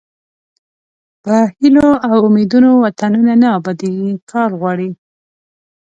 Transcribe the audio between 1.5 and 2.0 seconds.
هیلو